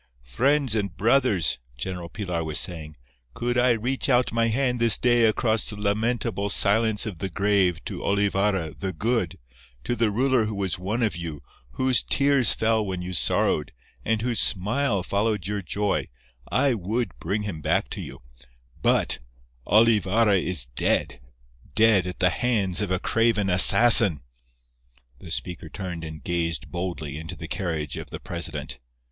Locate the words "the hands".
22.17-22.81